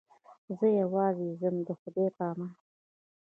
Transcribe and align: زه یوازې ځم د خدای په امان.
زه 0.57 0.67
یوازې 0.81 1.27
ځم 1.39 1.55
د 1.67 1.69
خدای 1.79 2.07
په 2.17 2.23
امان. 2.31 2.53